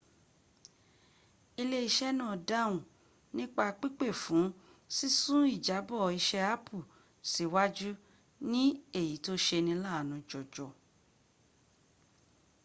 ilé 1.61 1.77
iṣẹ́ 1.89 2.15
náà 2.19 2.35
dáhùn 2.49 2.81
nípa 3.35 3.63
pípè 3.79 4.07
fún 4.23 4.45
sísún 4.95 5.43
ìjábọ̀ 5.55 6.03
iṣẹ́ 6.19 6.43
apple 6.55 6.81
síwájú 7.31 7.91
ní 8.51 8.63
èyí 8.99 9.15
tó 9.25 9.33
seni 9.45 9.73
láàánú 9.83 10.15
jọjọ 10.29 10.65